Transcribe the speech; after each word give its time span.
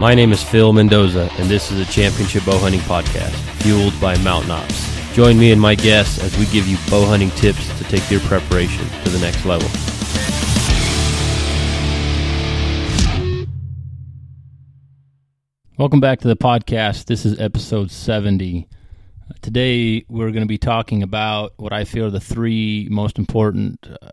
My 0.00 0.14
name 0.14 0.32
is 0.32 0.42
Phil 0.42 0.72
Mendoza, 0.72 1.30
and 1.36 1.50
this 1.50 1.70
is 1.70 1.78
a 1.78 1.92
Championship 1.92 2.46
Bow 2.46 2.56
Hunting 2.56 2.80
Podcast, 2.80 3.34
fueled 3.62 3.92
by 4.00 4.16
Mountain 4.20 4.50
Ops. 4.50 5.14
Join 5.14 5.38
me 5.38 5.52
and 5.52 5.60
my 5.60 5.74
guests 5.74 6.18
as 6.18 6.34
we 6.38 6.46
give 6.46 6.66
you 6.66 6.78
bow 6.88 7.04
hunting 7.04 7.28
tips 7.32 7.68
to 7.76 7.84
take 7.84 8.10
your 8.10 8.20
preparation 8.20 8.88
to 9.04 9.10
the 9.10 9.18
next 9.18 9.44
level. 9.44 9.68
Welcome 15.76 16.00
back 16.00 16.20
to 16.20 16.28
the 16.28 16.36
podcast. 16.36 17.04
This 17.04 17.26
is 17.26 17.38
episode 17.38 17.90
70. 17.90 18.70
Today, 19.42 20.06
we're 20.08 20.30
going 20.30 20.44
to 20.44 20.46
be 20.46 20.56
talking 20.56 21.02
about 21.02 21.52
what 21.58 21.74
I 21.74 21.84
feel 21.84 22.06
are 22.06 22.10
the 22.10 22.20
three 22.20 22.88
most 22.90 23.18
important 23.18 23.86
uh, 24.00 24.08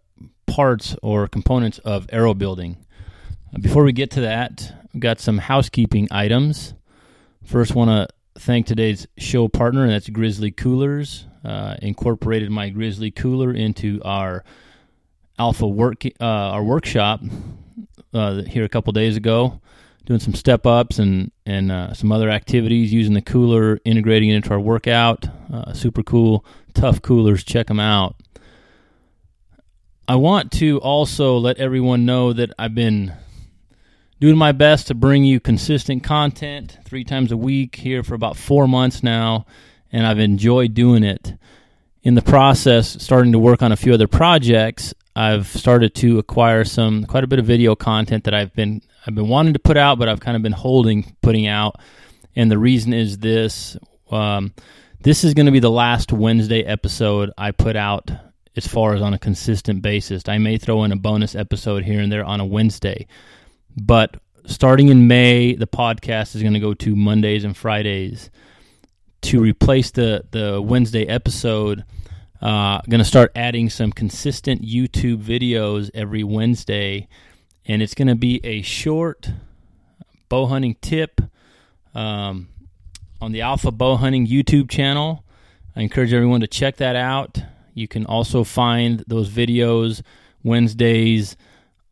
parts 0.47 0.97
or 1.01 1.29
components 1.29 1.79
of 1.79 2.09
arrow 2.11 2.33
building. 2.33 2.75
Before 3.59 3.83
we 3.83 3.93
get 3.93 4.11
to 4.11 4.21
that, 4.21 4.71
We've 4.97 5.01
got 5.03 5.19
some 5.19 5.37
housekeeping 5.37 6.07
items. 6.09 6.73
First, 7.43 7.75
want 7.75 7.91
to 7.91 8.07
thank 8.41 8.65
today's 8.65 9.05
show 9.19 9.47
partner, 9.47 9.83
and 9.83 9.91
that's 9.91 10.09
Grizzly 10.09 10.49
Coolers. 10.49 11.27
Uh, 11.45 11.75
incorporated 11.83 12.49
my 12.49 12.69
Grizzly 12.69 13.11
Cooler 13.11 13.53
into 13.53 14.01
our 14.03 14.43
Alpha 15.37 15.67
work 15.67 16.03
uh, 16.19 16.25
our 16.25 16.63
workshop 16.63 17.21
uh, 18.11 18.41
here 18.41 18.63
a 18.63 18.69
couple 18.69 18.91
days 18.91 19.17
ago, 19.17 19.61
doing 20.05 20.19
some 20.19 20.33
step 20.33 20.65
ups 20.65 20.97
and 20.97 21.31
and 21.45 21.71
uh, 21.71 21.93
some 21.93 22.11
other 22.11 22.31
activities 22.31 22.91
using 22.91 23.13
the 23.13 23.21
cooler, 23.21 23.79
integrating 23.85 24.29
it 24.29 24.35
into 24.37 24.49
our 24.49 24.59
workout. 24.59 25.27
Uh, 25.53 25.73
super 25.73 26.01
cool, 26.01 26.43
tough 26.73 27.03
coolers. 27.03 27.43
Check 27.43 27.67
them 27.67 27.79
out. 27.79 28.15
I 30.07 30.15
want 30.15 30.51
to 30.53 30.79
also 30.79 31.37
let 31.37 31.59
everyone 31.59 32.07
know 32.07 32.33
that 32.33 32.51
I've 32.57 32.73
been 32.73 33.13
doing 34.19 34.37
my 34.37 34.51
best 34.51 34.87
to 34.87 34.95
bring 34.95 35.23
you 35.23 35.39
consistent 35.39 36.03
content 36.03 36.77
three 36.85 37.03
times 37.03 37.31
a 37.31 37.37
week 37.37 37.75
here 37.75 38.03
for 38.03 38.15
about 38.15 38.37
four 38.37 38.67
months 38.67 39.03
now, 39.03 39.45
and 39.91 40.05
I've 40.05 40.19
enjoyed 40.19 40.73
doing 40.73 41.03
it. 41.03 41.35
In 42.03 42.15
the 42.15 42.21
process, 42.21 43.01
starting 43.01 43.33
to 43.33 43.39
work 43.39 43.61
on 43.61 43.71
a 43.71 43.75
few 43.75 43.93
other 43.93 44.07
projects, 44.07 44.93
I've 45.15 45.47
started 45.47 45.93
to 45.95 46.19
acquire 46.19 46.63
some 46.63 47.03
quite 47.05 47.23
a 47.23 47.27
bit 47.27 47.39
of 47.39 47.45
video 47.45 47.75
content 47.75 48.23
that 48.25 48.33
I've 48.33 48.53
been 48.53 48.81
I've 49.05 49.15
been 49.15 49.27
wanting 49.27 49.53
to 49.53 49.59
put 49.59 49.77
out, 49.77 49.99
but 49.99 50.07
I've 50.09 50.19
kind 50.19 50.35
of 50.35 50.43
been 50.43 50.51
holding 50.51 51.15
putting 51.21 51.47
out. 51.47 51.75
And 52.35 52.51
the 52.51 52.57
reason 52.57 52.93
is 52.93 53.17
this: 53.17 53.77
um, 54.11 54.53
this 55.01 55.23
is 55.23 55.33
going 55.33 55.47
to 55.47 55.51
be 55.51 55.59
the 55.59 55.71
last 55.71 56.13
Wednesday 56.13 56.63
episode 56.63 57.31
I 57.37 57.51
put 57.51 57.75
out 57.75 58.11
as 58.55 58.67
far 58.67 58.93
as 58.93 59.01
on 59.01 59.13
a 59.13 59.19
consistent 59.19 59.81
basis. 59.81 60.23
I 60.27 60.37
may 60.37 60.57
throw 60.57 60.83
in 60.83 60.91
a 60.91 60.95
bonus 60.95 61.35
episode 61.35 61.83
here 61.83 61.99
and 61.99 62.11
there 62.11 62.23
on 62.23 62.39
a 62.39 62.45
Wednesday. 62.45 63.07
But 63.77 64.17
starting 64.45 64.89
in 64.89 65.07
May, 65.07 65.53
the 65.53 65.67
podcast 65.67 66.35
is 66.35 66.41
going 66.41 66.55
to 66.55 66.59
go 66.59 66.73
to 66.73 66.95
Mondays 66.95 67.43
and 67.43 67.55
Fridays 67.55 68.31
to 69.21 69.39
replace 69.39 69.91
the 69.91 70.25
the 70.31 70.61
Wednesday 70.61 71.05
episode. 71.07 71.83
Uh, 72.41 72.81
going 72.89 72.99
to 72.99 73.05
start 73.05 73.31
adding 73.35 73.69
some 73.69 73.91
consistent 73.91 74.61
YouTube 74.61 75.23
videos 75.23 75.89
every 75.93 76.23
Wednesday, 76.23 77.07
and 77.65 77.81
it's 77.81 77.95
going 77.95 78.07
to 78.07 78.15
be 78.15 78.39
a 78.43 78.61
short 78.61 79.31
bow 80.29 80.45
hunting 80.45 80.75
tip 80.81 81.21
um, 81.95 82.47
on 83.21 83.31
the 83.31 83.41
Alpha 83.41 83.71
Bow 83.71 83.95
Hunting 83.95 84.27
YouTube 84.27 84.69
channel. 84.69 85.23
I 85.75 85.81
encourage 85.81 86.13
everyone 86.13 86.41
to 86.41 86.47
check 86.47 86.77
that 86.77 86.95
out. 86.95 87.39
You 87.73 87.87
can 87.87 88.05
also 88.05 88.43
find 88.43 89.03
those 89.07 89.29
videos 89.29 90.01
Wednesdays 90.43 91.35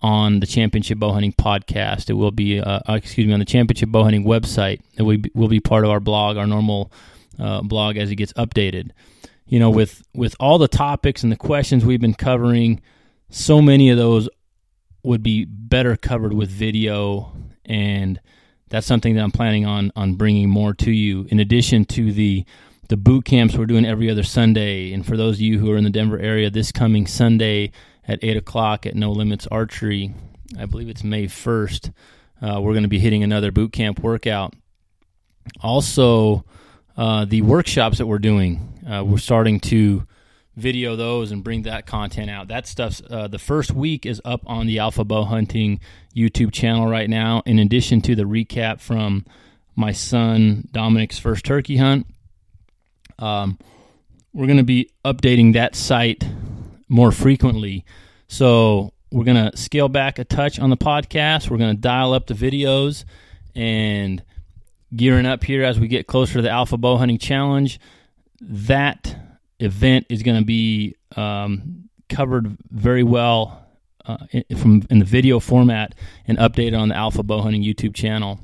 on 0.05 0.39
the 0.39 0.45
Championship 0.45 0.99
Bow 0.99 1.11
Hunting 1.11 1.33
podcast. 1.33 2.11
It 2.11 2.13
will 2.13 2.29
be, 2.29 2.59
uh, 2.59 2.79
uh, 2.87 2.93
excuse 2.93 3.25
me, 3.25 3.33
on 3.33 3.39
the 3.39 3.45
Championship 3.45 3.89
Bow 3.89 4.03
Hunting 4.03 4.23
website. 4.23 4.81
It 4.93 5.01
will 5.01 5.17
be, 5.17 5.31
will 5.33 5.47
be 5.47 5.59
part 5.59 5.83
of 5.83 5.89
our 5.89 5.99
blog, 5.99 6.37
our 6.37 6.45
normal 6.45 6.91
uh, 7.39 7.63
blog 7.63 7.97
as 7.97 8.11
it 8.11 8.15
gets 8.15 8.31
updated. 8.33 8.91
You 9.47 9.57
know, 9.57 9.71
with 9.71 10.03
with 10.13 10.35
all 10.39 10.59
the 10.59 10.67
topics 10.67 11.23
and 11.23 11.31
the 11.31 11.35
questions 11.38 11.83
we've 11.83 11.99
been 11.99 12.13
covering, 12.13 12.81
so 13.31 13.63
many 13.63 13.89
of 13.89 13.97
those 13.97 14.29
would 15.01 15.23
be 15.23 15.45
better 15.45 15.97
covered 15.97 16.33
with 16.33 16.49
video, 16.49 17.33
and 17.65 18.21
that's 18.69 18.85
something 18.85 19.15
that 19.15 19.23
I'm 19.23 19.31
planning 19.31 19.65
on 19.65 19.91
on 19.95 20.15
bringing 20.15 20.49
more 20.49 20.75
to 20.75 20.91
you. 20.91 21.25
In 21.29 21.39
addition 21.39 21.83
to 21.85 22.11
the 22.11 22.45
the 22.89 22.97
boot 22.97 23.25
camps 23.25 23.57
we're 23.57 23.65
doing 23.65 23.85
every 23.85 24.11
other 24.11 24.23
Sunday, 24.23 24.94
and 24.94 25.03
for 25.03 25.17
those 25.17 25.38
of 25.38 25.41
you 25.41 25.57
who 25.57 25.71
are 25.71 25.77
in 25.77 25.83
the 25.83 25.89
Denver 25.89 26.19
area, 26.19 26.51
this 26.51 26.71
coming 26.71 27.07
Sunday 27.07 27.71
at 28.07 28.19
8 28.23 28.38
o'clock 28.38 28.85
at 28.85 28.95
No 28.95 29.11
Limits 29.11 29.47
Archery. 29.47 30.13
I 30.57 30.66
believe 30.66 30.89
it's 30.89 31.03
May 31.03 31.25
1st. 31.25 31.91
Uh, 32.41 32.61
we're 32.61 32.73
going 32.73 32.83
to 32.83 32.89
be 32.89 32.99
hitting 32.99 33.23
another 33.23 33.51
boot 33.51 33.71
camp 33.73 33.99
workout. 33.99 34.53
Also, 35.61 36.44
uh, 36.97 37.25
the 37.25 37.41
workshops 37.41 37.97
that 37.97 38.07
we're 38.07 38.19
doing, 38.19 38.83
uh, 38.89 39.03
we're 39.05 39.17
starting 39.17 39.59
to 39.59 40.05
video 40.55 40.95
those 40.95 41.31
and 41.31 41.44
bring 41.44 41.63
that 41.63 41.85
content 41.85 42.29
out. 42.29 42.47
That 42.47 42.67
stuff's 42.67 43.01
uh, 43.09 43.27
the 43.27 43.39
first 43.39 43.71
week 43.71 44.05
is 44.05 44.21
up 44.23 44.41
on 44.45 44.67
the 44.67 44.79
Alpha 44.79 45.03
Bow 45.03 45.23
Hunting 45.23 45.79
YouTube 46.15 46.53
channel 46.53 46.88
right 46.88 47.09
now. 47.09 47.44
In 47.45 47.59
addition 47.59 48.01
to 48.01 48.15
the 48.15 48.23
recap 48.23 48.79
from 48.79 49.25
my 49.75 49.91
son 49.91 50.67
Dominic's 50.71 51.19
first 51.19 51.44
turkey 51.44 51.77
hunt, 51.77 52.07
um, 53.19 53.59
we're 54.33 54.47
going 54.47 54.57
to 54.57 54.63
be 54.63 54.89
updating 55.03 55.53
that 55.53 55.75
site 55.75 56.23
more 56.88 57.12
frequently. 57.12 57.85
So 58.28 58.94
we're 59.12 59.23
going 59.23 59.51
to 59.51 59.57
scale 59.57 59.90
back 59.90 60.19
a 60.19 60.23
touch 60.23 60.59
on 60.59 60.69
the 60.69 60.78
podcast. 60.78 61.50
We're 61.50 61.57
going 61.57 61.75
to 61.75 61.81
dial 61.81 62.13
up 62.13 62.28
the 62.28 62.34
videos 62.34 63.06
and 63.56 64.23
gearing 64.95 65.25
up 65.25 65.44
here 65.44 65.63
as 65.63 65.79
we 65.79 65.88
get 65.88 66.07
closer 66.07 66.34
to 66.34 66.41
the 66.41 66.50
Alpha 66.50 66.78
Bow 66.78 66.97
Hunting 66.97 67.18
Challenge. 67.18 67.79
That 68.41 69.16
event 69.59 70.07
is 70.09 70.24
going 70.24 70.40
to 70.40 70.45
be 70.45 70.95
um, 71.16 71.90
covered 72.09 72.57
very 72.69 73.03
well 73.03 73.66
uh, 74.06 74.18
from 74.59 74.84
in 74.90 75.00
the 75.00 75.06
video 75.06 75.40
format 75.40 75.95
and 76.28 76.38
updated 76.38 76.78
on 76.78 76.90
the 76.90 76.95
Alpha 76.95 77.24
Bow 77.24 77.41
Hunting 77.41 77.63
YouTube 77.63 77.95
channel. 77.95 78.40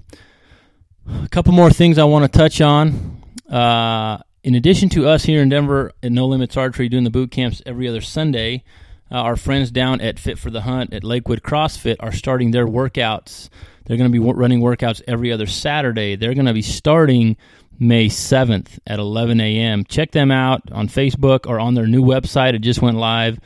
A 1.24 1.30
couple 1.30 1.53
more 1.53 1.69
things 1.69 1.97
I 1.97 2.03
want 2.06 2.31
to 2.31 2.38
touch 2.38 2.62
on. 2.62 3.22
Uh, 3.50 4.19
in 4.44 4.56
addition 4.56 4.90
to 4.90 5.07
us 5.07 5.24
here 5.24 5.41
in 5.41 5.50
Denver 5.50 5.91
at 6.02 6.12
No 6.12 6.28
Limits 6.28 6.57
Archery 6.57 6.90
doing 6.90 7.03
the 7.03 7.12
boot 7.12 7.31
camps 7.31 7.62
every 7.66 7.88
other 7.88 8.02
Sunday, 8.02 8.63
uh, 9.12 9.16
our 9.16 9.35
friends 9.35 9.72
down 9.72 10.02
at 10.02 10.19
Fit 10.19 10.40
for 10.40 10.50
the 10.50 10.62
Hunt 10.62 10.94
at 10.94 11.03
Lakewood 11.03 11.44
CrossFit 11.44 11.97
are 12.00 12.12
starting 12.12 12.51
their 12.51 12.66
workouts. 12.66 13.50
They're 13.85 13.97
going 13.97 14.12
to 14.12 14.19
be 14.19 14.25
running 14.34 14.62
workouts 14.62 15.01
every 15.07 15.31
other 15.31 15.47
Saturday. 15.47 16.16
They're 16.16 16.34
going 16.34 16.46
to 16.46 16.53
be 16.53 16.62
starting 16.62 17.35
May 17.78 18.07
7th 18.07 18.80
at 18.88 19.00
11 19.00 19.41
a.m. 19.41 19.84
Check 19.85 20.12
them 20.12 20.31
out 20.31 20.62
on 20.72 20.88
Facebook 20.88 21.47
or 21.47 21.59
on 21.59 21.74
their 21.74 21.88
new 21.88 22.03
website. 22.03 22.53
It 22.53 22.59
just 22.59 22.81
went 22.81 22.97
live, 22.97 23.40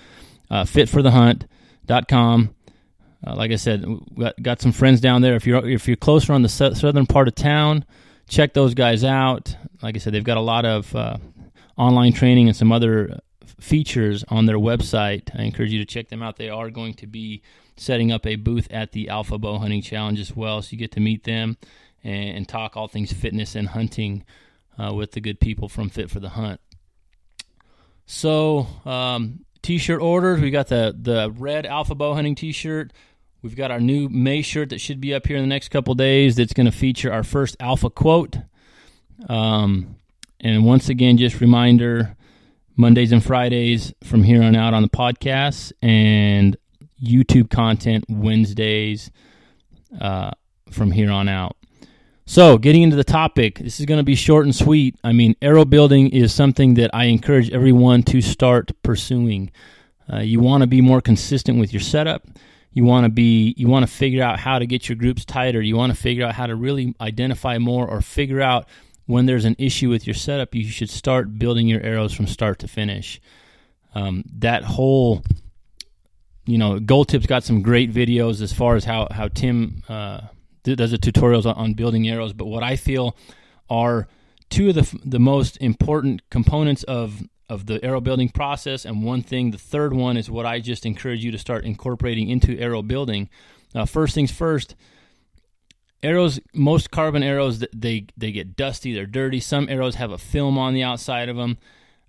uh, 0.52 0.64
fitforthehunt.com. 0.64 2.56
Uh, 3.26 3.36
like 3.36 3.52
I 3.52 3.56
said, 3.56 3.86
got, 4.20 4.42
got 4.42 4.62
some 4.62 4.72
friends 4.72 5.02
down 5.02 5.22
there. 5.22 5.36
If 5.36 5.48
you're 5.48 5.68
if 5.68 5.88
you're 5.88 5.98
closer 5.98 6.34
on 6.34 6.44
the 6.44 6.50
southern 6.50 7.08
part 7.08 7.28
of 7.28 7.34
town, 7.34 7.86
check 8.28 8.54
those 8.54 8.74
guys 8.74 9.04
out. 9.04 9.56
Like 9.82 9.96
I 9.96 10.00
said, 10.00 10.14
they've 10.14 10.24
got 10.24 10.38
a 10.38 10.42
lot 10.42 10.66
of 10.66 10.96
uh, 10.96 11.18
online 11.78 12.14
training 12.14 12.48
and 12.48 12.56
some 12.56 12.72
other 12.72 13.20
features 13.60 14.24
on 14.30 14.46
their 14.46 14.58
website. 14.58 15.30
I 15.38 15.44
encourage 15.44 15.72
you 15.72 15.80
to 15.80 15.86
check 15.86 16.10
them 16.10 16.22
out. 16.22 16.38
They 16.38 16.50
are 16.50 16.70
going 16.70 16.94
to 16.96 17.08
be 17.08 17.42
setting 17.78 18.12
up 18.12 18.26
a 18.26 18.36
booth 18.36 18.68
at 18.72 18.92
the 18.92 19.10
Alpha 19.10 19.38
Bow 19.38 19.60
Hunting 19.60 19.82
Challenge 19.82 20.20
as 20.20 20.36
well, 20.36 20.62
so 20.62 20.70
you 20.72 20.78
get 20.78 20.92
to 20.94 21.00
meet 21.00 21.24
them 21.24 21.58
and, 22.04 22.38
and 22.38 22.48
talk 22.48 22.78
all 22.78 22.88
things 22.88 23.12
fitness 23.12 23.56
and 23.56 23.70
hunting 23.70 24.24
uh, 24.78 24.94
with 24.94 25.12
the 25.12 25.22
good 25.22 25.40
people 25.40 25.70
from 25.70 25.90
Fit 25.90 26.10
for 26.10 26.20
the 26.20 26.30
Hunt. 26.30 26.60
So, 28.06 28.68
um, 28.86 29.46
t-shirt 29.62 30.02
orders. 30.02 30.40
We 30.40 30.52
got 30.52 30.68
the 30.68 30.96
the 30.98 31.34
red 31.36 31.66
Alpha 31.66 31.96
Bow 31.96 32.14
Hunting 32.14 32.36
t-shirt 32.36 32.94
We've 33.46 33.56
got 33.56 33.70
our 33.70 33.80
new 33.80 34.10
May 34.10 34.42
shirt 34.42 34.70
that 34.70 34.82
should 34.82 35.00
be 35.00 35.14
up 35.14 35.28
here 35.28 35.38
in 35.38 35.44
the 35.44 35.48
next 35.48 35.70
couple 35.70 35.94
days 35.94 36.36
that's 36.36 36.52
going 36.52 36.66
to 36.66 36.72
feature 36.72 37.14
our 37.14 37.22
first 37.22 37.56
alpha 37.60 37.92
quote. 37.92 38.38
Um, 39.30 39.98
and 40.40 40.66
once 40.66 40.90
again, 40.90 41.20
just 41.20 41.40
reminder 41.40 42.18
Mondays 42.76 43.12
and 43.12 43.24
Fridays 43.24 43.94
from 44.04 44.24
here 44.24 44.42
on 44.42 44.56
out 44.56 44.74
on 44.74 44.82
the 44.82 44.90
podcast 44.90 45.74
and 45.84 46.58
YouTube 47.00 47.52
content 47.52 48.06
Wednesdays 48.10 49.12
uh, 50.02 50.32
from 50.72 50.90
here 50.90 51.12
on 51.12 51.30
out. 51.30 51.56
So, 52.26 52.58
getting 52.58 52.82
into 52.82 52.96
the 52.96 53.04
topic, 53.04 53.60
this 53.60 53.80
is 53.80 53.86
going 53.86 54.00
to 54.00 54.04
be 54.04 54.16
short 54.16 54.46
and 54.46 54.56
sweet. 54.56 54.96
I 55.04 55.12
mean, 55.12 55.36
arrow 55.40 55.66
building 55.66 56.10
is 56.10 56.34
something 56.34 56.74
that 56.74 56.90
I 56.96 57.04
encourage 57.06 57.52
everyone 57.52 58.02
to 58.06 58.22
start 58.22 58.72
pursuing. 58.82 59.52
Uh, 60.12 60.22
you 60.22 60.40
want 60.40 60.62
to 60.62 60.68
be 60.68 60.82
more 60.82 61.00
consistent 61.00 61.60
with 61.60 61.72
your 61.72 61.82
setup 61.82 62.26
you 62.76 62.84
want 62.84 63.06
to 63.06 63.10
be 63.10 63.56
you 63.58 63.68
want 63.68 63.88
to 63.88 63.92
figure 63.92 64.24
out 64.24 64.40
how 64.40 64.60
to 64.60 64.68
get 64.68 64.88
your 64.88 64.96
groups 64.96 65.26
tighter 65.26 65.62
you 65.62 65.76
want 65.76 65.92
to 65.92 66.00
figure 66.00 66.24
out 66.24 66.36
how 66.36 66.46
to 66.46 66.56
really 66.56 66.94
identify 67.02 67.58
more 67.58 67.88
or 67.88 68.02
figure 68.02 68.42
out 68.42 68.68
when 69.08 69.26
there's 69.26 69.46
an 69.46 69.56
issue 69.58 69.90
with 69.90 70.06
your 70.06 70.14
setup 70.14 70.54
you 70.54 70.68
should 70.68 70.90
start 70.90 71.40
building 71.40 71.68
your 71.68 71.82
arrows 71.82 72.14
from 72.14 72.28
start 72.28 72.60
to 72.60 72.68
finish 72.68 73.20
um, 73.96 74.24
that 74.38 74.64
whole 74.64 75.24
you 76.46 76.60
know 76.60 76.80
gold 76.80 77.08
tip's 77.08 77.26
got 77.26 77.44
some 77.44 77.64
great 77.64 77.92
videos 77.92 78.42
as 78.42 78.54
far 78.54 78.76
as 78.76 78.84
how 78.84 79.08
how 79.10 79.28
tim 79.30 79.82
uh, 79.90 80.20
does 80.74 80.92
the 80.92 80.98
tutorials 80.98 81.46
on, 81.46 81.54
on 81.56 81.74
building 81.74 82.10
arrows. 82.10 82.34
But 82.34 82.46
what 82.46 82.64
I 82.64 82.76
feel 82.76 83.16
are 83.70 84.08
two 84.50 84.70
of 84.70 84.76
the 84.76 85.00
the 85.06 85.20
most 85.20 85.58
important 85.58 86.28
components 86.32 86.82
of 86.84 87.22
of 87.50 87.66
the 87.66 87.84
arrow 87.84 88.02
building 88.02 88.30
process. 88.30 88.86
And 88.86 89.04
one 89.04 89.22
thing, 89.22 89.52
the 89.52 89.58
third 89.58 89.94
one 89.94 90.18
is 90.18 90.30
what 90.30 90.46
I 90.46 90.60
just 90.60 90.86
encourage 90.86 91.24
you 91.24 91.32
to 91.32 91.38
start 91.38 91.66
incorporating 91.66 92.30
into 92.30 92.60
arrow 92.60 92.82
building. 92.82 93.30
Uh, 93.74 93.86
first 93.86 94.16
things 94.16 94.32
first. 94.32 94.76
Arrows, 96.04 96.40
most 96.54 96.92
carbon 96.92 97.24
arrows, 97.24 97.64
they 97.74 98.06
they 98.16 98.32
get 98.32 98.56
dusty, 98.56 98.94
they're 98.94 99.08
dirty. 99.08 99.40
Some 99.40 99.68
arrows 99.70 99.96
have 99.96 100.12
a 100.12 100.18
film 100.18 100.58
on 100.58 100.74
the 100.74 100.84
outside 100.84 101.30
of 101.30 101.36
them. 101.36 101.58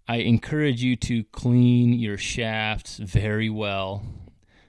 I 0.08 0.16
encourage 0.16 0.82
you 0.82 0.96
to 0.96 1.24
clean 1.24 1.94
your 1.94 2.18
shafts 2.18 2.98
very 2.98 3.48
well, 3.48 4.04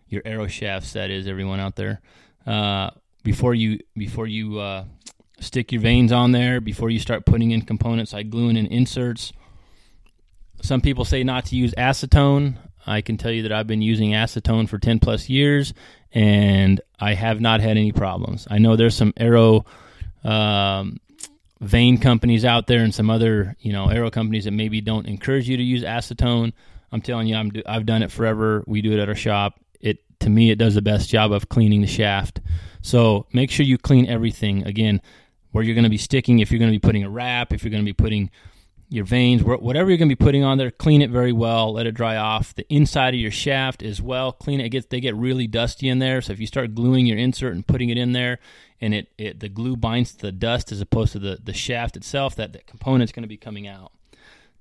your 0.07 0.21
arrow 0.25 0.47
shafts. 0.47 0.93
That 0.93 1.11
is, 1.11 1.27
everyone 1.27 1.59
out 1.59 1.75
there, 1.75 2.01
uh, 2.45 2.91
before 3.23 3.53
you 3.53 3.79
before 3.97 4.27
you 4.27 4.59
uh, 4.59 4.85
stick 5.39 5.71
your 5.71 5.81
vanes 5.81 6.11
on 6.11 6.31
there, 6.31 6.61
before 6.61 6.89
you 6.89 6.99
start 6.99 7.25
putting 7.25 7.51
in 7.51 7.61
components 7.61 8.13
like 8.13 8.29
gluing 8.29 8.55
in 8.55 8.65
inserts. 8.67 9.33
Some 10.62 10.81
people 10.81 11.06
say 11.06 11.24
not 11.24 11.45
to 11.45 11.56
use 11.56 11.74
acetone. 11.77 12.57
I 12.86 13.01
can 13.01 13.18
tell 13.18 13.31
you 13.31 13.44
that 13.44 13.51
I've 13.51 13.68
been 13.68 13.81
using 13.81 14.12
acetone 14.12 14.68
for 14.68 14.77
10 14.77 15.00
plus 15.00 15.30
years 15.30 15.74
and 16.12 16.80
I 17.00 17.13
have 17.13 17.42
not 17.42 17.59
had 17.59 17.77
any 17.77 17.92
problems. 17.92 18.48
I 18.50 18.59
know 18.59 18.75
there's 18.75 18.95
some 18.95 19.13
arrow 19.18 19.65
um, 20.24 20.98
vane 21.59 21.98
companies 21.98 22.45
out 22.45 22.68
there 22.68 22.80
and 22.80 22.94
some 22.94 23.09
other, 23.09 23.56
you 23.59 23.74
know, 23.74 23.89
arrow 23.89 24.09
companies 24.09 24.45
that 24.45 24.51
maybe 24.51 24.81
don't 24.81 25.06
encourage 25.06 25.50
you 25.50 25.57
to 25.57 25.63
use 25.63 25.83
acetone. 25.83 26.54
I'm 26.92 27.01
telling 27.01 27.27
you, 27.27 27.36
I'm 27.36 27.50
do, 27.50 27.62
I've 27.65 27.86
done 27.86 28.03
it 28.03 28.12
forever. 28.12 28.63
We 28.68 28.81
do 28.81 28.94
it 28.94 29.00
at 29.00 29.10
our 29.10 29.15
shop. 29.15 29.60
It 29.81 30.00
to 30.21 30.30
me, 30.30 30.50
it 30.50 30.57
does 30.57 30.75
the 30.75 30.81
best 30.81 31.10
job 31.10 31.31
of 31.31 31.50
cleaning 31.50 31.81
the 31.81 31.88
shaft. 31.88 32.39
So 32.81 33.27
make 33.33 33.51
sure 33.51 33.65
you 33.65 33.77
clean 33.77 34.07
everything. 34.07 34.63
Again, 34.65 35.01
where 35.51 35.63
you're 35.63 35.75
going 35.75 35.83
to 35.83 35.89
be 35.89 35.98
sticking, 35.98 36.39
if 36.39 36.51
you're 36.51 36.60
going 36.60 36.71
to 36.71 36.80
be 36.80 36.86
putting 36.86 37.03
a 37.03 37.10
wrap, 37.10 37.51
if 37.51 37.63
you're 37.63 37.71
going 37.71 37.83
to 37.83 37.86
be 37.86 37.94
putting 37.94 38.30
your 38.89 39.04
vanes, 39.04 39.44
whatever 39.44 39.89
you're 39.89 39.98
going 39.98 40.10
to 40.10 40.16
be 40.16 40.24
putting 40.24 40.44
on 40.44 40.57
there, 40.57 40.72
clean 40.72 41.01
it 41.01 41.10
very 41.10 41.34
well. 41.34 41.74
Let 41.74 41.88
it 41.88 41.94
dry 41.94 42.16
off. 42.16 42.56
The 42.56 42.66
inside 42.74 43.13
of 43.13 43.19
your 43.19 43.31
shaft 43.31 43.84
as 43.84 44.01
well, 44.01 44.31
clean 44.31 44.62
it. 44.62 44.68
it. 44.68 44.69
gets 44.69 44.88
they 44.88 45.01
get 45.01 45.16
really 45.16 45.45
dusty 45.45 45.89
in 45.89 46.00
there. 46.00 46.22
So 46.22 46.31
if 46.31 46.39
you 46.39 46.48
start 46.48 46.74
gluing 46.74 47.06
your 47.06 47.18
insert 47.18 47.54
and 47.54 47.68
putting 47.68 47.89
it 47.89 47.98
in 47.98 48.13
there, 48.13 48.39
and 48.80 48.94
it, 48.94 49.10
it 49.18 49.39
the 49.39 49.50
glue 49.50 49.75
binds 49.75 50.13
to 50.13 50.28
the 50.28 50.31
dust 50.31 50.72
as 50.72 50.80
opposed 50.80 51.12
to 51.13 51.19
the 51.19 51.38
the 51.44 51.54
shaft 51.54 51.98
itself, 51.98 52.36
that 52.36 52.54
that 52.54 52.66
component's 52.66 53.12
going 53.12 53.24
to 53.24 53.28
be 53.28 53.38
coming 53.38 53.68
out. 53.68 53.92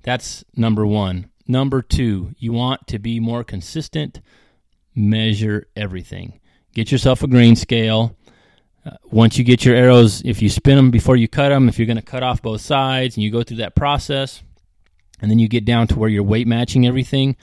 That's 0.02 0.44
number 0.56 0.86
one. 0.86 1.30
Number 1.46 1.80
two, 1.80 2.34
you 2.38 2.52
want 2.52 2.88
to 2.88 2.98
be 2.98 3.20
more 3.20 3.44
consistent. 3.44 4.20
Measure 4.94 5.68
everything. 5.76 6.40
Get 6.74 6.90
yourself 6.90 7.22
a 7.22 7.28
grain 7.28 7.54
scale 7.54 8.16
once 9.04 9.38
you 9.38 9.44
get 9.44 9.64
your 9.64 9.74
arrows, 9.74 10.22
if 10.24 10.42
you 10.42 10.48
spin 10.48 10.76
them 10.76 10.90
before 10.90 11.16
you 11.16 11.28
cut 11.28 11.48
them, 11.48 11.68
if 11.68 11.78
you're 11.78 11.86
going 11.86 11.96
to 11.96 12.02
cut 12.02 12.22
off 12.22 12.42
both 12.42 12.60
sides 12.60 13.16
and 13.16 13.24
you 13.24 13.30
go 13.30 13.42
through 13.42 13.58
that 13.58 13.74
process, 13.74 14.42
and 15.20 15.30
then 15.30 15.38
you 15.38 15.48
get 15.48 15.64
down 15.64 15.86
to 15.88 15.98
where 15.98 16.08
you're 16.08 16.22
weight 16.22 16.46
matching 16.46 16.86
everything, 16.86 17.36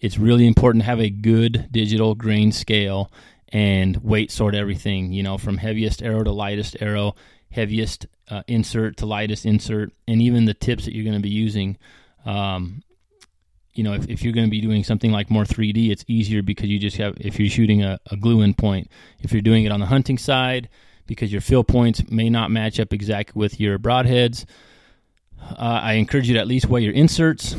it's 0.00 0.18
really 0.18 0.46
important 0.46 0.82
to 0.82 0.86
have 0.86 1.00
a 1.00 1.10
good 1.10 1.68
digital 1.70 2.14
grain 2.14 2.52
scale 2.52 3.10
and 3.50 3.96
weight 3.98 4.30
sort 4.30 4.54
everything, 4.54 5.12
you 5.12 5.22
know, 5.22 5.38
from 5.38 5.56
heaviest 5.56 6.02
arrow 6.02 6.22
to 6.22 6.32
lightest 6.32 6.76
arrow, 6.80 7.14
heaviest 7.50 8.06
uh, 8.28 8.42
insert 8.48 8.96
to 8.98 9.06
lightest 9.06 9.46
insert, 9.46 9.92
and 10.06 10.20
even 10.20 10.44
the 10.44 10.54
tips 10.54 10.84
that 10.84 10.94
you're 10.94 11.04
going 11.04 11.16
to 11.16 11.20
be 11.20 11.28
using. 11.28 11.76
Um, 12.24 12.82
you 13.76 13.84
know, 13.84 13.94
if, 13.94 14.08
if 14.08 14.22
you're 14.22 14.32
going 14.32 14.46
to 14.46 14.50
be 14.50 14.60
doing 14.60 14.84
something 14.84 15.12
like 15.12 15.30
more 15.30 15.44
3D, 15.44 15.90
it's 15.90 16.04
easier 16.08 16.42
because 16.42 16.68
you 16.68 16.78
just 16.78 16.96
have, 16.96 17.16
if 17.18 17.38
you're 17.38 17.48
shooting 17.48 17.82
a, 17.82 17.98
a 18.10 18.16
glue 18.16 18.40
in 18.42 18.54
point. 18.54 18.90
If 19.20 19.32
you're 19.32 19.42
doing 19.42 19.64
it 19.64 19.72
on 19.72 19.80
the 19.80 19.86
hunting 19.86 20.18
side, 20.18 20.68
because 21.06 21.30
your 21.30 21.40
fill 21.40 21.64
points 21.64 22.08
may 22.10 22.28
not 22.30 22.50
match 22.50 22.80
up 22.80 22.92
exactly 22.92 23.38
with 23.38 23.60
your 23.60 23.78
broadheads. 23.78 24.44
Uh, 25.40 25.80
I 25.82 25.92
encourage 25.94 26.28
you 26.28 26.34
to 26.34 26.40
at 26.40 26.48
least 26.48 26.66
weigh 26.66 26.80
your 26.80 26.92
inserts, 26.92 27.54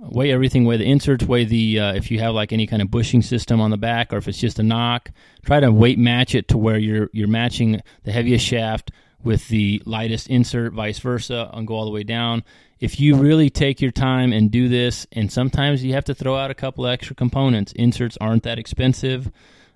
weigh 0.00 0.32
everything, 0.32 0.64
weigh 0.64 0.78
the 0.78 0.90
inserts, 0.90 1.24
weigh 1.24 1.44
the 1.44 1.80
uh, 1.80 1.92
if 1.94 2.10
you 2.10 2.18
have 2.20 2.34
like 2.34 2.52
any 2.52 2.66
kind 2.66 2.80
of 2.80 2.90
bushing 2.90 3.20
system 3.20 3.60
on 3.60 3.70
the 3.70 3.76
back 3.76 4.12
or 4.12 4.16
if 4.16 4.28
it's 4.28 4.38
just 4.38 4.58
a 4.58 4.62
nock, 4.62 5.10
Try 5.48 5.60
to 5.60 5.72
weight 5.72 5.98
match 5.98 6.34
it 6.34 6.48
to 6.48 6.58
where 6.58 6.76
you're 6.76 7.08
you're 7.10 7.26
matching 7.26 7.80
the 8.04 8.12
heaviest 8.12 8.44
shaft 8.44 8.90
with 9.28 9.48
the 9.48 9.82
lightest 9.84 10.26
insert, 10.28 10.72
vice 10.72 11.00
versa, 11.00 11.50
and 11.52 11.66
go 11.66 11.74
all 11.74 11.84
the 11.84 11.90
way 11.90 12.02
down. 12.02 12.42
If 12.80 12.98
you 12.98 13.14
really 13.14 13.50
take 13.50 13.82
your 13.82 13.90
time 13.90 14.32
and 14.32 14.50
do 14.50 14.70
this, 14.70 15.06
and 15.12 15.30
sometimes 15.30 15.84
you 15.84 15.92
have 15.92 16.06
to 16.06 16.14
throw 16.14 16.34
out 16.34 16.50
a 16.50 16.54
couple 16.54 16.86
extra 16.86 17.14
components. 17.14 17.72
Inserts 17.72 18.16
aren't 18.22 18.44
that 18.44 18.58
expensive. 18.58 19.30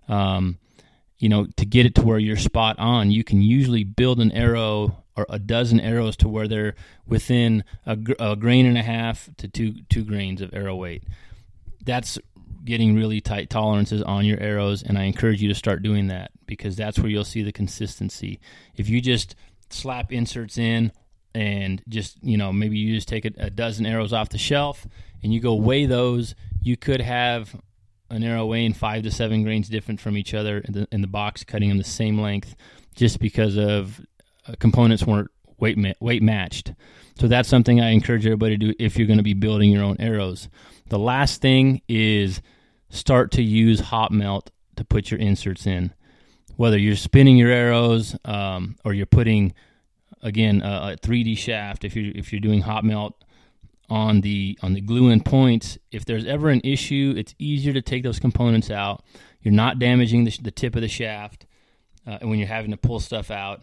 Um, 0.08 0.56
you 1.18 1.28
know, 1.28 1.46
to 1.58 1.66
get 1.66 1.84
it 1.84 1.94
to 1.96 2.02
where 2.02 2.18
you're 2.18 2.38
spot 2.38 2.78
on, 2.78 3.10
you 3.10 3.24
can 3.24 3.42
usually 3.42 3.84
build 3.84 4.20
an 4.20 4.32
arrow 4.32 5.04
or 5.18 5.26
a 5.28 5.38
dozen 5.38 5.80
arrows 5.80 6.16
to 6.16 6.28
where 6.30 6.48
they're 6.48 6.74
within 7.06 7.62
a, 7.84 7.98
a 8.18 8.36
grain 8.36 8.64
and 8.64 8.78
a 8.78 8.82
half 8.82 9.28
to 9.36 9.48
two 9.48 9.74
two 9.90 10.02
grains 10.02 10.40
of 10.40 10.54
arrow 10.54 10.76
weight. 10.76 11.02
That's 11.84 12.18
getting 12.64 12.94
really 12.94 13.20
tight 13.20 13.50
tolerances 13.50 14.02
on 14.02 14.24
your 14.24 14.40
arrows, 14.40 14.82
and 14.82 14.98
I 14.98 15.04
encourage 15.04 15.42
you 15.42 15.48
to 15.48 15.54
start 15.54 15.82
doing 15.82 16.08
that 16.08 16.30
because 16.46 16.76
that's 16.76 16.98
where 16.98 17.08
you'll 17.08 17.24
see 17.24 17.42
the 17.42 17.52
consistency. 17.52 18.40
If 18.76 18.88
you 18.88 19.00
just 19.00 19.34
slap 19.70 20.12
inserts 20.12 20.58
in 20.58 20.92
and 21.34 21.82
just 21.88 22.22
you 22.22 22.36
know 22.36 22.52
maybe 22.52 22.76
you 22.76 22.94
just 22.94 23.08
take 23.08 23.24
a, 23.24 23.32
a 23.38 23.50
dozen 23.50 23.86
arrows 23.86 24.12
off 24.12 24.28
the 24.28 24.38
shelf 24.38 24.86
and 25.22 25.32
you 25.32 25.40
go 25.40 25.54
weigh 25.54 25.86
those, 25.86 26.34
you 26.60 26.76
could 26.76 27.00
have 27.00 27.54
an 28.10 28.22
arrow 28.22 28.46
weighing 28.46 28.74
five 28.74 29.02
to 29.02 29.10
seven 29.10 29.42
grains 29.42 29.68
different 29.68 30.00
from 30.00 30.16
each 30.16 30.34
other 30.34 30.58
in 30.58 30.72
the, 30.72 30.88
in 30.92 31.00
the 31.00 31.06
box, 31.06 31.44
cutting 31.44 31.70
them 31.70 31.78
the 31.78 31.84
same 31.84 32.20
length, 32.20 32.54
just 32.94 33.18
because 33.18 33.56
of 33.56 34.00
uh, 34.46 34.54
components 34.58 35.04
weren't 35.04 35.30
weight 35.62 35.78
ma- 35.78 35.92
weight 36.00 36.22
matched. 36.22 36.74
So 37.18 37.28
that's 37.28 37.48
something 37.48 37.80
I 37.80 37.90
encourage 37.90 38.26
everybody 38.26 38.58
to 38.58 38.66
do 38.66 38.74
if 38.78 38.96
you're 38.96 39.06
going 39.06 39.18
to 39.18 39.22
be 39.22 39.34
building 39.34 39.70
your 39.70 39.84
own 39.84 39.96
arrows. 39.98 40.48
The 40.88 40.98
last 40.98 41.40
thing 41.40 41.80
is 41.88 42.42
start 42.90 43.30
to 43.32 43.42
use 43.42 43.80
hot 43.80 44.12
melt 44.12 44.50
to 44.76 44.84
put 44.84 45.10
your 45.10 45.20
inserts 45.20 45.66
in. 45.66 45.94
Whether 46.56 46.76
you're 46.76 46.96
spinning 46.96 47.38
your 47.38 47.50
arrows 47.50 48.16
um, 48.24 48.76
or 48.84 48.92
you're 48.92 49.06
putting 49.06 49.54
again 50.20 50.60
a 50.62 50.96
3D 51.00 51.38
shaft, 51.38 51.84
if 51.84 51.96
you 51.96 52.12
if 52.14 52.32
you're 52.32 52.40
doing 52.40 52.60
hot 52.60 52.84
melt 52.84 53.22
on 53.88 54.22
the 54.22 54.58
on 54.62 54.72
the 54.72 54.80
glue 54.80 55.10
in 55.10 55.22
points. 55.22 55.78
If 55.90 56.04
there's 56.06 56.24
ever 56.24 56.48
an 56.48 56.62
issue, 56.64 57.14
it's 57.16 57.34
easier 57.38 57.72
to 57.74 57.82
take 57.82 58.02
those 58.02 58.18
components 58.18 58.70
out. 58.70 59.04
You're 59.42 59.52
not 59.52 59.78
damaging 59.78 60.24
the, 60.24 60.38
the 60.42 60.50
tip 60.50 60.74
of 60.74 60.82
the 60.82 60.88
shaft 60.88 61.46
uh, 62.06 62.18
when 62.22 62.38
you're 62.38 62.48
having 62.48 62.70
to 62.70 62.76
pull 62.76 63.00
stuff 63.00 63.30
out. 63.30 63.62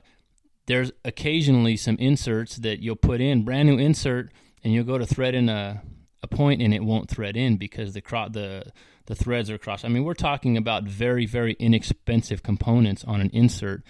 There's 0.70 0.92
occasionally 1.04 1.78
some 1.78 1.96
inserts 1.96 2.58
that 2.58 2.80
you'll 2.80 2.96
put 2.96 3.22
in, 3.22 3.44
brand 3.44 3.68
new 3.68 3.80
insert, 3.80 4.30
and 4.64 4.72
you'll 4.72 4.84
go 4.84 5.00
to 5.00 5.06
thread 5.08 5.34
in 5.34 5.50
a, 5.50 5.82
a 6.22 6.28
point 6.28 6.62
and 6.62 6.76
it 6.76 6.84
won't 6.84 7.10
thread 7.10 7.36
in 7.36 7.58
because 7.58 7.94
the 7.94 8.02
cro- 8.02 8.30
the 8.30 8.72
the 9.08 9.16
threads 9.16 9.50
are 9.50 9.58
crossed. 9.58 9.84
I 9.84 9.88
mean, 9.88 10.04
we're 10.04 10.14
talking 10.14 10.58
about 10.58 10.84
very 10.84 11.26
very 11.26 11.54
inexpensive 11.54 12.44
components 12.44 13.04
on 13.04 13.20
an 13.20 13.32
insert. 13.34 13.82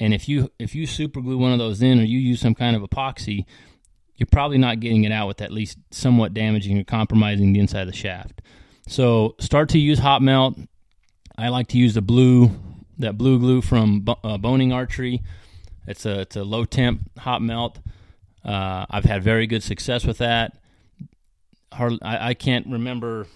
And 0.00 0.14
if 0.14 0.26
you 0.26 0.50
if 0.58 0.74
you 0.74 0.86
super 0.86 1.20
glue 1.20 1.36
one 1.36 1.52
of 1.52 1.58
those 1.58 1.82
in 1.82 2.00
or 2.00 2.04
you 2.04 2.18
use 2.18 2.40
some 2.40 2.54
kind 2.54 2.74
of 2.74 2.80
epoxy, 2.80 3.44
you're 4.16 4.26
probably 4.32 4.56
not 4.56 4.80
getting 4.80 5.04
it 5.04 5.12
out 5.12 5.28
with 5.28 5.42
at 5.42 5.52
least 5.52 5.76
somewhat 5.90 6.32
damaging 6.32 6.78
or 6.78 6.84
compromising 6.84 7.52
the 7.52 7.60
inside 7.60 7.82
of 7.82 7.88
the 7.88 7.92
shaft. 7.92 8.40
So 8.88 9.34
start 9.40 9.68
to 9.70 9.78
use 9.78 9.98
hot 9.98 10.22
melt. 10.22 10.56
I 11.36 11.50
like 11.50 11.68
to 11.68 11.78
use 11.78 11.92
the 11.92 12.00
blue, 12.00 12.50
that 12.96 13.18
blue 13.18 13.38
glue 13.38 13.60
from 13.60 14.06
uh, 14.08 14.38
Bohning 14.38 14.72
Archery. 14.72 15.22
It's 15.86 16.06
a 16.06 16.20
it's 16.20 16.36
a 16.36 16.44
low 16.44 16.64
temp 16.64 17.18
hot 17.18 17.42
melt. 17.42 17.78
Uh, 18.44 18.86
I've 18.90 19.04
had 19.04 19.22
very 19.22 19.46
good 19.46 19.62
success 19.62 20.04
with 20.04 20.18
that. 20.18 20.56
Hardly, 21.72 22.00
I, 22.02 22.30
I 22.30 22.34
can't 22.34 22.66
remember, 22.66 23.26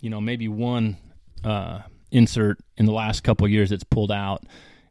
you 0.00 0.08
know, 0.08 0.20
maybe 0.20 0.48
one 0.48 0.96
uh, 1.44 1.80
insert 2.10 2.58
in 2.76 2.86
the 2.86 2.92
last 2.92 3.24
couple 3.24 3.46
years 3.48 3.70
that's 3.70 3.84
pulled 3.84 4.12
out 4.12 4.44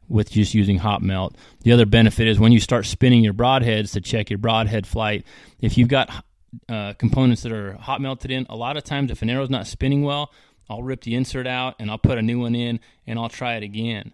with 0.08 0.30
just 0.30 0.54
using 0.54 0.78
hot 0.78 1.02
melt. 1.02 1.36
The 1.62 1.72
other 1.72 1.86
benefit 1.86 2.28
is 2.28 2.38
when 2.38 2.52
you 2.52 2.60
start 2.60 2.84
spinning 2.84 3.24
your 3.24 3.32
broadheads 3.32 3.92
to 3.94 4.00
check 4.00 4.28
your 4.28 4.38
broadhead 4.38 4.86
flight, 4.86 5.24
if 5.60 5.78
you've 5.78 5.88
got 5.88 6.24
uh, 6.68 6.92
components 6.94 7.42
that 7.42 7.52
are 7.52 7.74
hot 7.74 8.00
melted 8.00 8.30
in, 8.30 8.46
a 8.50 8.56
lot 8.56 8.76
of 8.76 8.84
times 8.84 9.10
if 9.10 9.22
an 9.22 9.30
arrow's 9.30 9.48
not 9.48 9.66
spinning 9.66 10.02
well, 10.02 10.30
I'll 10.68 10.82
rip 10.82 11.02
the 11.02 11.14
insert 11.14 11.46
out 11.46 11.76
and 11.78 11.90
I'll 11.90 11.98
put 11.98 12.18
a 12.18 12.22
new 12.22 12.40
one 12.40 12.54
in 12.54 12.80
and 13.06 13.18
I'll 13.18 13.28
try 13.28 13.56
it 13.56 13.62
again. 13.62 14.12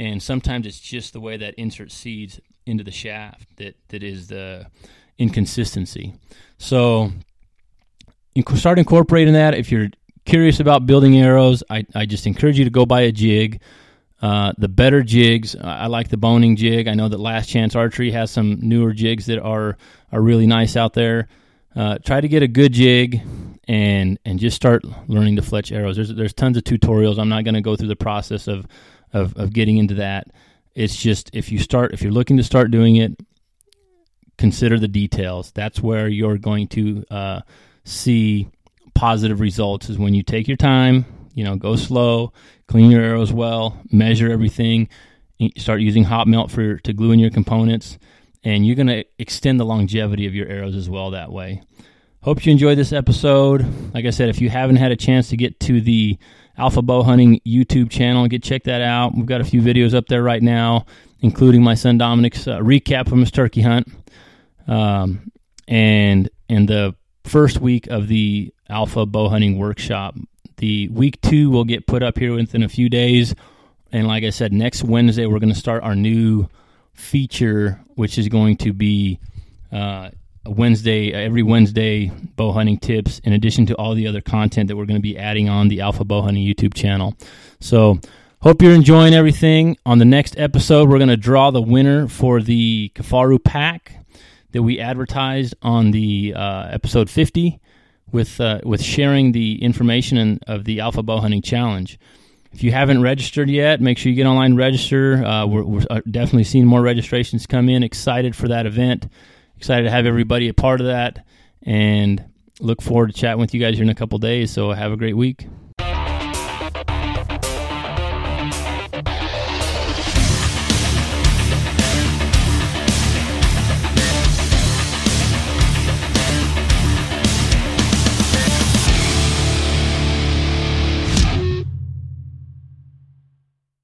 And 0.00 0.22
sometimes 0.22 0.66
it's 0.66 0.80
just 0.80 1.12
the 1.12 1.20
way 1.20 1.36
that 1.36 1.52
insert 1.56 1.92
seeds 1.92 2.40
into 2.64 2.82
the 2.82 2.90
shaft 2.90 3.54
that, 3.58 3.76
that 3.88 4.02
is 4.02 4.28
the 4.28 4.66
inconsistency. 5.18 6.14
So 6.56 7.12
start 8.56 8.78
incorporating 8.78 9.34
that. 9.34 9.54
If 9.54 9.70
you're 9.70 9.88
curious 10.24 10.58
about 10.58 10.86
building 10.86 11.18
arrows, 11.18 11.62
I, 11.68 11.84
I 11.94 12.06
just 12.06 12.26
encourage 12.26 12.58
you 12.58 12.64
to 12.64 12.70
go 12.70 12.86
buy 12.86 13.02
a 13.02 13.12
jig. 13.12 13.60
Uh, 14.22 14.54
the 14.56 14.68
better 14.68 15.02
jigs, 15.02 15.54
I 15.54 15.88
like 15.88 16.08
the 16.08 16.16
Bohning 16.16 16.56
jig. 16.56 16.88
I 16.88 16.94
know 16.94 17.08
that 17.08 17.20
Last 17.20 17.50
Chance 17.50 17.76
Archery 17.76 18.10
has 18.12 18.30
some 18.30 18.58
newer 18.62 18.94
jigs 18.94 19.26
that 19.26 19.38
are 19.38 19.76
are 20.12 20.22
really 20.22 20.46
nice 20.46 20.76
out 20.76 20.94
there. 20.94 21.28
Uh, 21.76 21.98
try 21.98 22.22
to 22.22 22.28
get 22.28 22.42
a 22.42 22.48
good 22.48 22.72
jig 22.72 23.20
and 23.68 24.18
and 24.24 24.38
just 24.38 24.56
start 24.56 24.82
learning 25.08 25.36
to 25.36 25.42
fletch 25.42 25.72
arrows. 25.72 25.96
There's 25.96 26.14
there's 26.14 26.32
tons 26.32 26.56
of 26.56 26.64
tutorials. 26.64 27.18
I'm 27.18 27.28
not 27.28 27.44
going 27.44 27.54
to 27.54 27.60
go 27.60 27.76
through 27.76 27.88
the 27.88 27.96
process 27.96 28.48
of, 28.48 28.66
of 29.12 29.36
of 29.36 29.52
getting 29.52 29.78
into 29.78 29.94
that. 29.94 30.28
It's 30.74 30.96
just 30.96 31.30
if 31.32 31.50
you 31.50 31.58
start, 31.58 31.92
if 31.92 32.02
you're 32.02 32.12
looking 32.12 32.36
to 32.36 32.42
start 32.42 32.70
doing 32.70 32.96
it, 32.96 33.18
consider 34.38 34.78
the 34.78 34.88
details. 34.88 35.50
That's 35.52 35.80
where 35.80 36.08
you're 36.08 36.38
going 36.38 36.68
to 36.68 37.04
uh, 37.10 37.40
see 37.84 38.48
positive 38.94 39.40
results. 39.40 39.90
Is 39.90 39.98
when 39.98 40.14
you 40.14 40.22
take 40.22 40.48
your 40.48 40.56
time, 40.56 41.04
you 41.34 41.44
know, 41.44 41.56
go 41.56 41.76
slow, 41.76 42.32
clean 42.68 42.90
your 42.90 43.02
arrows 43.02 43.32
well, 43.32 43.80
measure 43.90 44.30
everything, 44.30 44.88
start 45.56 45.80
using 45.80 46.04
hot 46.04 46.26
melt 46.26 46.50
for 46.50 46.78
to 46.78 46.92
glue 46.92 47.12
in 47.12 47.18
your 47.18 47.30
components, 47.30 47.98
and 48.44 48.66
you're 48.66 48.76
going 48.76 48.86
to 48.86 49.04
extend 49.18 49.58
the 49.58 49.66
longevity 49.66 50.26
of 50.26 50.34
your 50.34 50.46
arrows 50.48 50.76
as 50.76 50.88
well 50.88 51.10
that 51.10 51.32
way. 51.32 51.62
Hope 52.22 52.44
you 52.44 52.52
enjoyed 52.52 52.76
this 52.76 52.92
episode. 52.92 53.66
Like 53.94 54.04
I 54.04 54.10
said, 54.10 54.28
if 54.28 54.40
you 54.40 54.50
haven't 54.50 54.76
had 54.76 54.92
a 54.92 54.96
chance 54.96 55.30
to 55.30 55.36
get 55.36 55.58
to 55.60 55.80
the 55.80 56.18
Alpha 56.60 56.82
Bow 56.82 57.02
Hunting 57.02 57.40
YouTube 57.46 57.90
channel, 57.90 58.28
get 58.28 58.42
check 58.42 58.64
that 58.64 58.82
out. 58.82 59.14
We've 59.16 59.24
got 59.24 59.40
a 59.40 59.44
few 59.44 59.62
videos 59.62 59.94
up 59.94 60.08
there 60.08 60.22
right 60.22 60.42
now, 60.42 60.84
including 61.20 61.62
my 61.62 61.74
son 61.74 61.96
Dominic's 61.96 62.46
uh, 62.46 62.58
recap 62.58 63.08
from 63.08 63.20
his 63.20 63.30
turkey 63.30 63.62
hunt, 63.62 63.88
um, 64.68 65.32
and 65.66 66.28
and 66.50 66.68
the 66.68 66.94
first 67.24 67.62
week 67.62 67.86
of 67.86 68.08
the 68.08 68.52
Alpha 68.68 69.06
Bow 69.06 69.30
Hunting 69.30 69.58
Workshop. 69.58 70.16
The 70.58 70.88
week 70.88 71.18
two 71.22 71.48
will 71.48 71.64
get 71.64 71.86
put 71.86 72.02
up 72.02 72.18
here 72.18 72.34
within 72.34 72.62
a 72.62 72.68
few 72.68 72.90
days, 72.90 73.34
and 73.90 74.06
like 74.06 74.24
I 74.24 74.30
said, 74.30 74.52
next 74.52 74.84
Wednesday 74.84 75.24
we're 75.24 75.38
going 75.38 75.54
to 75.54 75.58
start 75.58 75.82
our 75.82 75.96
new 75.96 76.46
feature, 76.92 77.80
which 77.94 78.18
is 78.18 78.28
going 78.28 78.58
to 78.58 78.74
be. 78.74 79.18
Uh, 79.72 80.10
Wednesday, 80.46 81.12
every 81.12 81.42
Wednesday, 81.42 82.10
bow 82.36 82.52
hunting 82.52 82.78
tips, 82.78 83.18
in 83.20 83.32
addition 83.32 83.66
to 83.66 83.74
all 83.74 83.94
the 83.94 84.06
other 84.06 84.20
content 84.20 84.68
that 84.68 84.76
we're 84.76 84.86
going 84.86 84.98
to 84.98 85.02
be 85.02 85.18
adding 85.18 85.48
on 85.48 85.68
the 85.68 85.80
Alpha 85.80 86.04
Bow 86.04 86.22
Hunting 86.22 86.44
YouTube 86.44 86.72
channel. 86.72 87.14
So, 87.60 88.00
hope 88.40 88.62
you're 88.62 88.74
enjoying 88.74 89.12
everything. 89.12 89.76
On 89.84 89.98
the 89.98 90.06
next 90.06 90.38
episode, 90.38 90.88
we're 90.88 90.98
going 90.98 91.08
to 91.08 91.16
draw 91.16 91.50
the 91.50 91.60
winner 91.60 92.08
for 92.08 92.40
the 92.40 92.90
Kifaru 92.94 93.42
pack 93.42 93.92
that 94.52 94.62
we 94.62 94.80
advertised 94.80 95.54
on 95.60 95.90
the 95.90 96.32
uh, 96.34 96.68
episode 96.70 97.10
50 97.10 97.60
with 98.10 98.40
uh, 98.40 98.60
with 98.64 98.82
sharing 98.82 99.32
the 99.32 99.62
information 99.62 100.16
in, 100.16 100.40
of 100.46 100.64
the 100.64 100.80
Alpha 100.80 101.02
Bow 101.02 101.20
Hunting 101.20 101.42
Challenge. 101.42 101.98
If 102.52 102.64
you 102.64 102.72
haven't 102.72 103.02
registered 103.02 103.48
yet, 103.48 103.80
make 103.80 103.98
sure 103.98 104.10
you 104.10 104.16
get 104.16 104.26
online 104.26 104.56
register. 104.56 105.24
Uh, 105.24 105.46
we're, 105.46 105.62
we're 105.62 105.84
uh, 105.88 106.00
definitely 106.10 106.44
seeing 106.44 106.66
more 106.66 106.80
registrations 106.80 107.46
come 107.46 107.68
in. 107.68 107.84
Excited 107.84 108.34
for 108.34 108.48
that 108.48 108.66
event 108.66 109.06
excited 109.60 109.84
to 109.84 109.90
have 109.90 110.06
everybody 110.06 110.48
a 110.48 110.54
part 110.54 110.80
of 110.80 110.86
that 110.86 111.22
and 111.64 112.24
look 112.60 112.80
forward 112.80 113.08
to 113.08 113.12
chatting 113.12 113.38
with 113.38 113.52
you 113.52 113.60
guys 113.60 113.74
here 113.74 113.82
in 113.82 113.90
a 113.90 113.94
couple 113.94 114.18
days. 114.18 114.50
So 114.50 114.72
have 114.72 114.90
a 114.90 114.96
great 114.96 115.14
week. 115.14 115.46